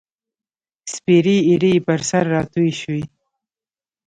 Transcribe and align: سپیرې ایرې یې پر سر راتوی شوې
سپیرې 0.93 1.37
ایرې 1.47 1.71
یې 1.75 1.83
پر 1.87 1.99
سر 2.09 2.23
راتوی 2.35 2.71
شوې 2.81 3.03